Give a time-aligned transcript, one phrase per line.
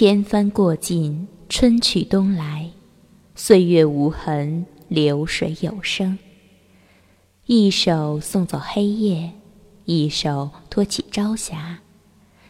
[0.00, 2.70] 千帆过尽，春去冬来，
[3.34, 6.16] 岁月无痕，流水有声。
[7.46, 9.32] 一手送走黑夜，
[9.86, 11.80] 一手托起朝霞。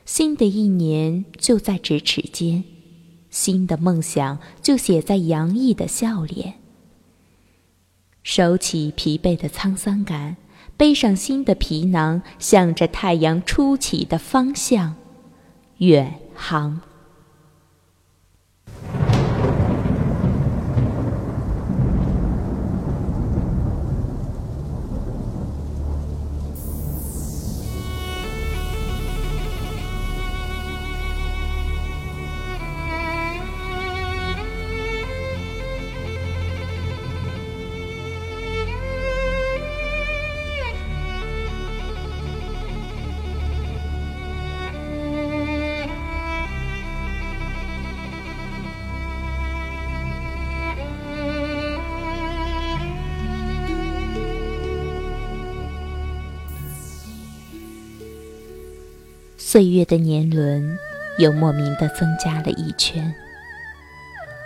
[0.05, 2.65] 新的一年就在咫尺间，
[3.31, 6.57] 新的梦想就写在洋溢的笑脸。
[8.23, 10.37] 收起疲惫的沧桑感，
[10.77, 14.97] 背上新的皮囊，向着太阳初起的方向
[15.79, 16.83] 远航。
[59.51, 60.79] 岁月的年轮，
[61.17, 63.15] 又莫名的增加了一圈。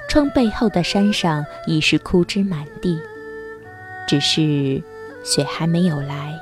[0.08, 2.96] 窗背后的山上已是枯枝满地，
[4.06, 4.80] 只是
[5.24, 6.38] 雪还没有来。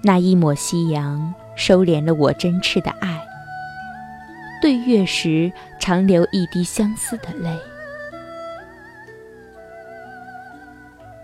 [0.00, 3.20] 那一抹夕阳收敛了我真挚的爱，
[4.60, 5.50] 对月时
[5.80, 7.58] 常流一滴相思的泪。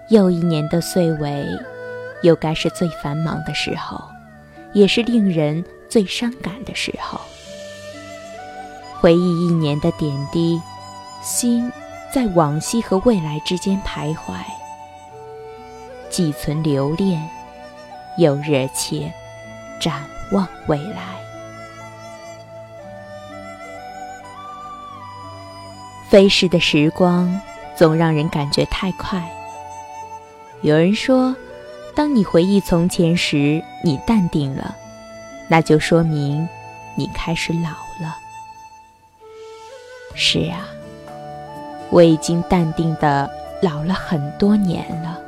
[0.09, 1.47] 又一年的岁尾，
[2.23, 4.03] 又该是最繁忙的时候。
[4.73, 7.21] 也是令人最伤感的时候。
[9.01, 10.61] 回忆一年的点滴，
[11.23, 11.71] 心
[12.13, 14.35] 在往昔和未来之间徘徊，
[16.11, 17.29] 既存留恋，
[18.17, 19.13] 又热切
[19.81, 21.17] 展望未来。
[26.09, 27.41] 飞逝的时光
[27.77, 29.23] 总让人感觉太快。
[30.63, 31.35] 有人说。
[31.99, 34.73] 当你回忆从前时，你淡定了，
[35.49, 36.49] 那就说明
[36.95, 37.71] 你开始老
[38.01, 38.17] 了。
[40.15, 40.69] 是啊，
[41.91, 43.29] 我已经淡定的
[43.61, 45.21] 老了很多年了，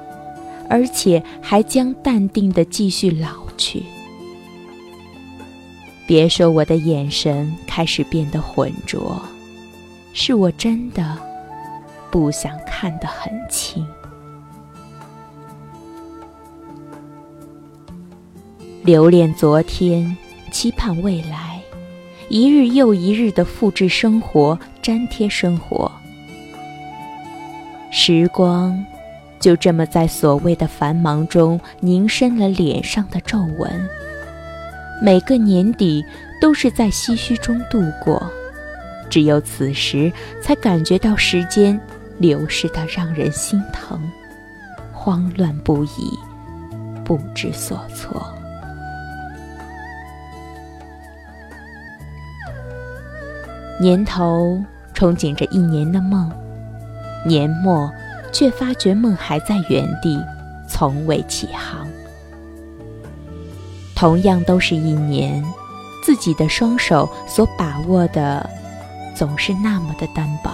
[0.69, 3.83] 而且还将淡定的继续老去。
[6.07, 9.21] 别说我的眼神开始变得浑浊，
[10.13, 11.19] 是我真的
[12.13, 13.85] 不想看得很清。
[18.91, 20.17] 留恋昨天，
[20.51, 21.61] 期盼未来，
[22.29, 25.89] 一日又一日的复制生活，粘贴生活。
[27.93, 28.85] 时光
[29.39, 33.89] 就这么在所谓的繁忙中凝深了脸上的皱纹。
[35.01, 36.05] 每个年底
[36.41, 38.21] 都是在唏嘘中度过，
[39.09, 40.13] 只有此时
[40.43, 41.81] 才感觉到时间
[42.19, 44.03] 流逝的让人心疼，
[44.93, 46.19] 慌乱不已，
[47.05, 48.21] 不知所措。
[53.81, 54.63] 年头
[54.95, 56.31] 憧憬着一年的梦，
[57.25, 57.91] 年末
[58.31, 60.23] 却发觉梦还在原地，
[60.69, 61.89] 从未起航。
[63.97, 65.43] 同样都是一年，
[66.05, 68.49] 自己的双手所把握的
[69.15, 70.51] 总是那么的单薄，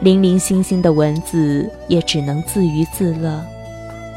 [0.00, 3.44] 零零星星的文字也只能自娱自乐，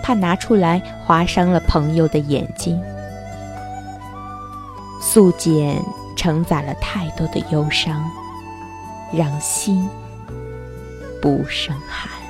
[0.02, 2.82] 怕拿出来划伤了朋友的眼睛。
[5.02, 5.84] 素简。
[6.24, 8.02] 承载了太多的忧伤，
[9.12, 9.86] 让心
[11.22, 12.23] 不胜寒。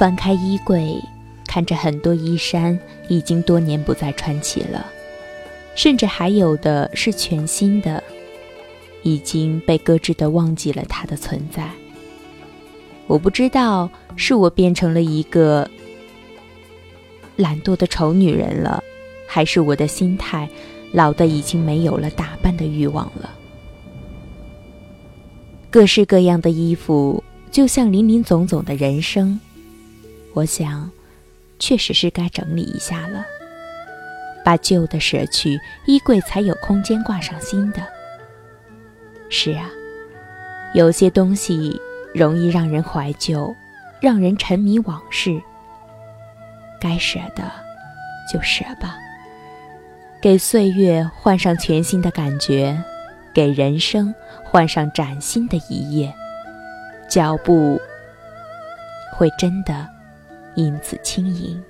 [0.00, 0.98] 翻开衣柜，
[1.46, 4.86] 看着很多衣衫已经多年不再穿起了，
[5.74, 8.02] 甚至还有的是全新的，
[9.02, 11.68] 已经被搁置的忘记了它的存在。
[13.08, 15.68] 我不知道是我变成了一个
[17.36, 18.82] 懒惰的丑女人了，
[19.28, 20.48] 还是我的心态
[20.94, 23.28] 老的已经没有了打扮的欲望了。
[25.70, 27.22] 各式各样的衣服。
[27.50, 29.40] 就像林林总总的人生，
[30.34, 30.90] 我想，
[31.58, 33.24] 确实是该整理一下了。
[34.44, 37.82] 把旧的舍去，衣柜才有空间挂上新的。
[39.28, 39.68] 是啊，
[40.74, 41.80] 有些东西
[42.14, 43.54] 容易让人怀旧，
[44.00, 45.40] 让人沉迷往事。
[46.80, 47.42] 该舍的，
[48.32, 48.96] 就舍吧。
[50.22, 52.82] 给岁月换上全新的感觉，
[53.34, 56.12] 给人生换上崭新的一页，
[57.08, 57.80] 脚步
[59.12, 59.86] 会真的
[60.54, 61.62] 因此轻盈。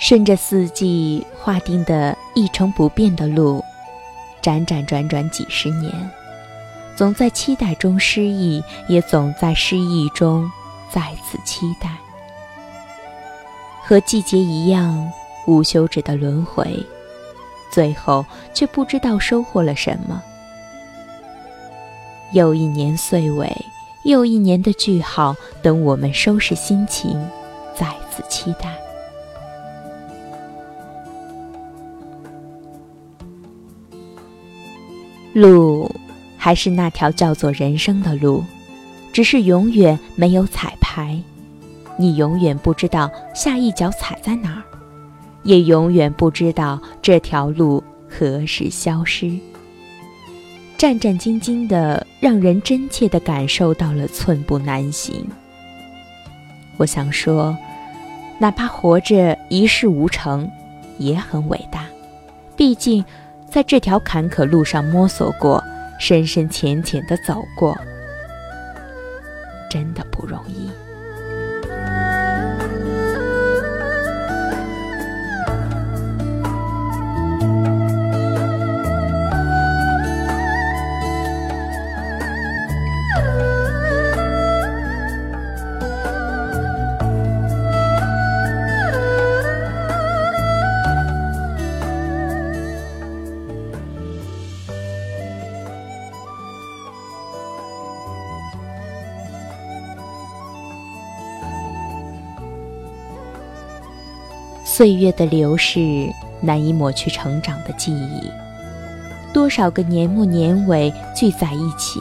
[0.00, 3.62] 顺着四季划定的一成不变的路，
[4.40, 5.92] 辗转转转几十年，
[6.96, 10.50] 总在期待中失意，也总在失意中
[10.90, 11.90] 再次期待。
[13.82, 15.10] 和季节一样
[15.46, 16.78] 无休止的轮回，
[17.70, 18.24] 最后
[18.54, 20.22] 却不知道收获了什么。
[22.32, 23.50] 又一年岁尾，
[24.04, 27.18] 又一年的句号，等我们收拾心情，
[27.74, 28.76] 再次期待。
[35.32, 35.90] 路，
[36.36, 38.44] 还是那条叫做人生的路，
[39.12, 41.18] 只是永远没有彩排，
[41.96, 44.62] 你永远不知道下一脚踩在哪儿，
[45.42, 49.38] 也永远不知道这条路何时消失。
[50.76, 55.26] 战战兢兢的，让人真切的感受到了寸步难行。
[56.76, 57.56] 我想说，
[58.38, 60.50] 哪怕活着一事无成，
[60.98, 61.84] 也很伟大，
[62.56, 63.04] 毕竟。
[63.50, 65.64] 在这条坎坷路上摸索过，
[65.98, 67.74] 深深浅浅的走过，
[69.70, 70.67] 真的不容易。
[104.70, 106.12] 岁月的流逝
[106.42, 108.30] 难以抹去成长的记忆，
[109.32, 111.98] 多少个年末年尾聚在一起。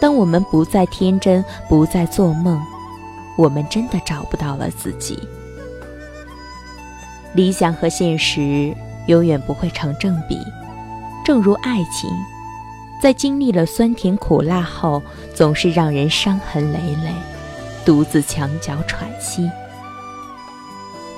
[0.00, 2.60] 当我们不再天真，不再做梦，
[3.38, 5.16] 我们真的找不到了自己。
[7.32, 8.74] 理想和现实
[9.06, 10.36] 永远不会成正比，
[11.24, 12.10] 正如爱情，
[13.00, 15.00] 在经历了酸甜苦辣后，
[15.32, 17.12] 总是让人伤痕累累，
[17.84, 19.48] 独自墙角喘息。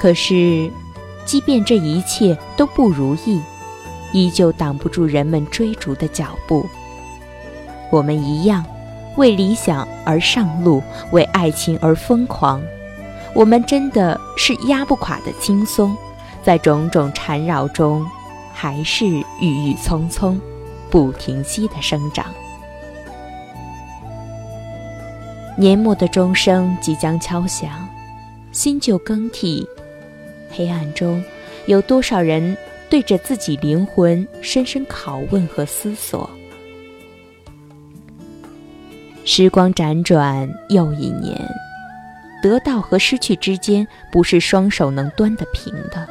[0.00, 0.73] 可是，
[1.26, 3.38] 即便这一切都不如意，
[4.12, 6.67] 依旧挡不住人们追逐的脚步。
[7.91, 8.64] 我们一样，
[9.19, 12.62] 为理想而上路，为爱情而疯狂。
[13.35, 15.94] 我们真的是压不垮的轻松，
[16.43, 18.03] 在种种缠绕中，
[18.55, 19.25] 还是郁
[19.70, 20.41] 郁葱葱，
[20.88, 22.25] 不停息的生长。
[25.58, 27.87] 年末的钟声即将敲响，
[28.50, 29.69] 新旧更替。
[30.50, 31.23] 黑暗中，
[31.67, 32.56] 有多少人
[32.88, 36.29] 对着自己灵魂深深拷问和思索？
[39.24, 41.39] 时光辗转又一年，
[42.43, 46.08] 得到和失去之间，不是双手能端得平的。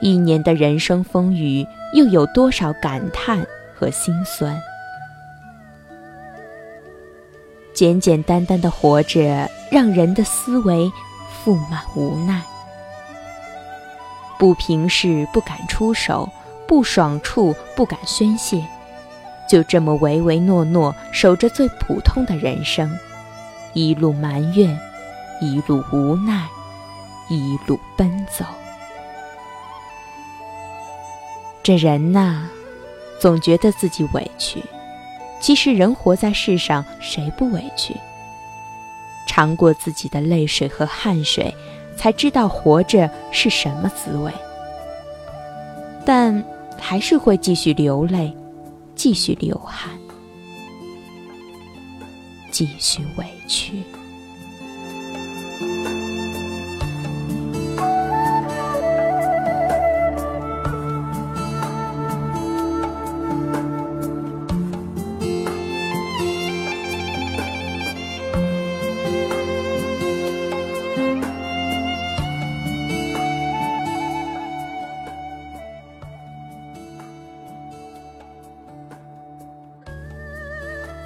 [0.00, 4.58] 一年的人生风雨，又有多少感叹和心酸？
[7.74, 10.90] 简简单单的活着，让人的思维
[11.44, 12.40] 覆满无奈。
[14.44, 16.28] 不平事不敢出手，
[16.68, 18.62] 不爽处不敢宣泄，
[19.48, 22.94] 就这么唯唯诺诺守着最普通的人生，
[23.72, 24.78] 一路埋怨，
[25.40, 26.46] 一路无奈，
[27.30, 28.44] 一路奔走。
[31.62, 32.46] 这人呐，
[33.18, 34.62] 总觉得自己委屈，
[35.40, 37.96] 其实人活在世上，谁不委屈？
[39.26, 41.56] 尝过自己的泪水和汗水。
[41.96, 44.32] 才知道活着是什么滋味，
[46.04, 46.44] 但
[46.78, 48.34] 还是会继续流泪，
[48.94, 49.90] 继续流汗，
[52.50, 53.82] 继续委屈。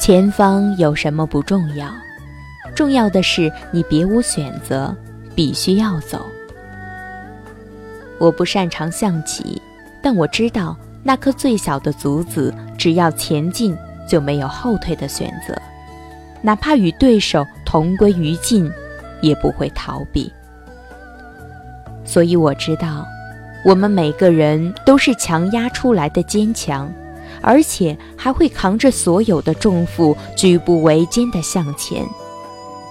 [0.08, 1.92] 前方有什么不重要，
[2.74, 4.96] 重要的是你别无选择，
[5.34, 6.24] 必须要走。
[8.16, 9.60] 我不擅长象棋，
[10.02, 13.76] 但我知道那颗最小的卒子，只要前进
[14.08, 15.54] 就没有后退的选择，
[16.40, 18.72] 哪怕与对手同归于尽，
[19.20, 20.32] 也不会逃避。
[22.06, 23.06] 所以我知道，
[23.62, 26.90] 我们每个人都是强压出来的坚强。
[27.40, 32.06] 而且还会扛着所有的重负，举步维艰地向前，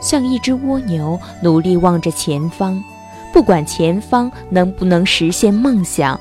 [0.02, 2.82] 像一只蜗牛，努力望着前方。
[3.34, 6.20] 不管前方能不能实现梦想，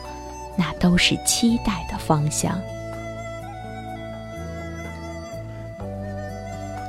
[0.56, 2.52] 那都是期待的方向。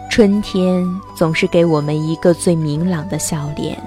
[0.10, 0.84] 春天
[1.16, 3.80] 总是给我们一个最明朗的笑脸，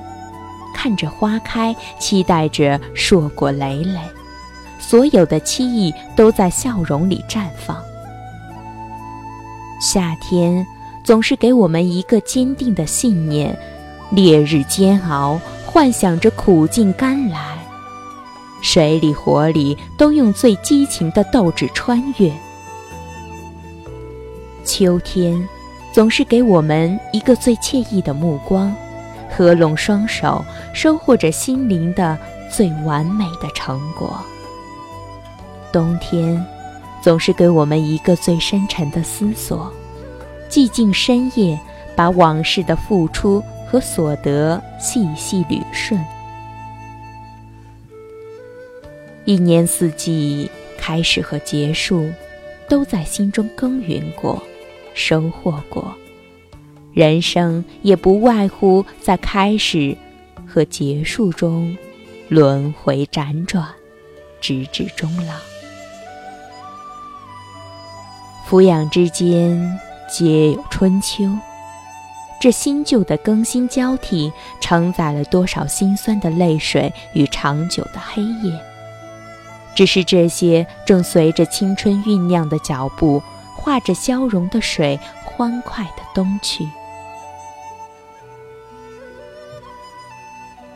[0.73, 3.99] 看着花开，期待着硕果累累。
[4.81, 7.77] 所有的期意都在笑容里绽放。
[9.81, 10.67] 夏天
[11.05, 13.57] 总是给我们一个坚定的信念：
[14.11, 17.39] 烈日煎熬，幻想着苦尽甘来；
[18.63, 22.33] 水里火里，都用最激情的斗志穿越。
[24.65, 25.49] 秋天
[25.93, 28.75] 总是给我们一个最惬意的目光，
[29.35, 30.45] 合拢双手，
[30.75, 32.19] 收获着心灵的
[32.51, 34.21] 最完美的成果。
[35.73, 36.45] 冬天，
[37.03, 39.73] 总是给我们一个最深沉的思索。
[40.49, 41.59] 寂静深夜，
[41.95, 46.01] 把往事的付出和所得细细捋顺。
[49.25, 52.11] 一年四季，开始和结束，
[52.69, 54.43] 都在心中耕耘过，
[54.93, 55.95] 收获过。
[56.93, 59.97] 人生也不外乎在开始
[60.45, 61.77] 和结束中
[62.29, 63.69] 轮回辗转，
[64.41, 65.50] 直至终老。
[68.51, 69.79] 抚养之间，
[70.09, 71.25] 皆有春秋。
[72.41, 78.61] 这新旧的更新交替，承载了多少心酸的泪水与长久的黑夜？
[79.77, 83.23] 只是这些正随着青春酝酿的脚步，
[83.55, 86.69] 化着消融的水，欢快的东去。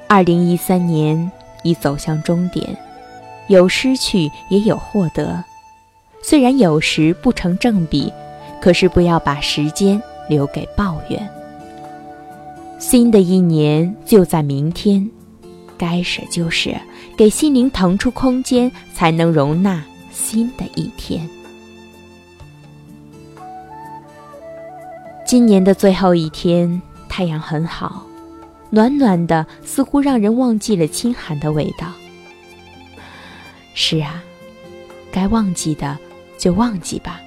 [0.07, 1.29] 二零一三年
[1.65, 2.77] 已走向终点，
[3.49, 5.43] 有失去，也有获得。
[6.27, 8.11] 虽然有时不成正比，
[8.59, 11.31] 可是不要把时间留给抱怨。
[12.79, 15.07] 新的一年就在明天，
[15.77, 16.71] 该舍就舍，
[17.15, 21.29] 给心灵腾出空间，才能容纳新的一天。
[25.27, 28.03] 今年的最后一天，太阳很好，
[28.71, 31.87] 暖暖的，似乎让人忘记了清寒的味道。
[33.75, 34.23] 是啊，
[35.13, 35.99] 该忘记的。
[36.39, 37.21] 就忘记吧，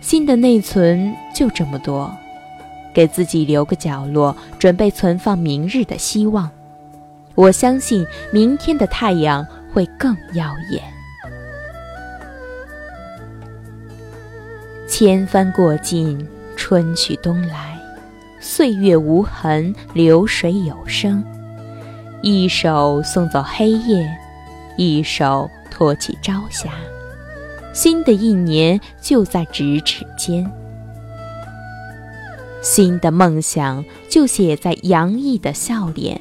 [0.00, 2.14] 心的内存就这么多，
[2.92, 6.50] 给自己留个角落，准备存放明日的希望。
[7.34, 10.82] 我相信明天的太阳会更耀眼。
[14.88, 17.78] 千帆过尽，春去冬来，
[18.40, 21.22] 岁月无痕，流水有声。
[22.22, 24.10] 一手送走黑夜，
[24.76, 26.70] 一手托起朝霞。
[27.72, 30.50] 新的一年就在咫尺间，
[32.60, 36.20] 新的梦想就写在洋溢的笑脸。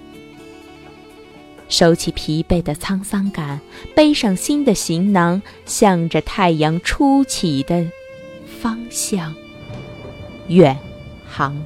[1.68, 3.60] 收起疲惫的沧桑感，
[3.96, 7.86] 背上新的行囊，向着太阳初起的
[8.62, 9.34] 方向
[10.48, 10.78] 远
[11.28, 11.62] 航。